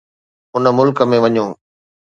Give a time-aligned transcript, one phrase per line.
[0.55, 1.45] ان ملڪ ۾ وڃو.